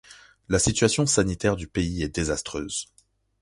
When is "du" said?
1.55-1.67